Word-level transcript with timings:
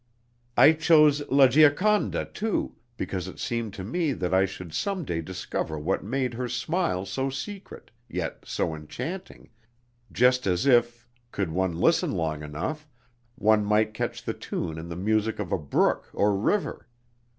I 0.57 0.73
chose 0.73 1.21
'La 1.29 1.47
Gioconda' 1.47 2.25
too, 2.33 2.73
because 2.97 3.27
it 3.27 3.37
seemed 3.37 3.75
to 3.75 3.83
me 3.83 4.13
that 4.13 4.33
I 4.33 4.45
should 4.45 4.73
some 4.73 5.05
day 5.05 5.21
discover 5.21 5.77
what 5.77 6.03
made 6.03 6.33
her 6.33 6.47
smile 6.49 7.05
so 7.05 7.29
secret, 7.29 7.91
yet 8.09 8.43
so 8.43 8.73
enchanting, 8.73 9.51
just 10.11 10.47
as 10.47 10.65
if, 10.65 11.07
could 11.31 11.51
one 11.51 11.77
listen 11.77 12.13
long 12.13 12.41
enough, 12.41 12.87
one 13.35 13.63
might 13.63 13.93
catch 13.93 14.23
the 14.23 14.33
tune 14.33 14.79
in 14.79 14.89
the 14.89 14.95
music 14.95 15.37
of 15.37 15.51
a 15.51 15.59
brook 15.59 16.09
or 16.13 16.35
river. 16.35 16.87